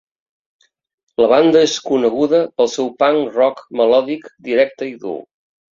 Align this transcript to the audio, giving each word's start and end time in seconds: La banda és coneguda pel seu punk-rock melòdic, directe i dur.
La 1.23 1.27
banda 1.33 1.61
és 1.67 1.75
coneguda 1.91 2.41
pel 2.57 2.73
seu 2.79 2.91
punk-rock 3.05 3.65
melòdic, 3.83 4.29
directe 4.51 4.95
i 4.95 5.01
dur. 5.07 5.19